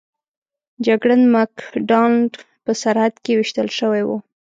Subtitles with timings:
[0.85, 1.53] جګړن مک
[1.89, 4.09] ډانلډ په سرحد کې ویشتل شوی و.